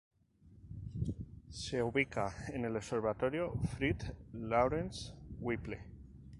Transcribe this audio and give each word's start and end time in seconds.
Se 1.51 1.83
ubica 1.83 2.33
en 2.47 2.65
el 2.65 2.75
Observatorio 2.75 3.53
Fred 3.75 3.97
Lawrence 4.33 5.13
Whipple. 5.39 5.77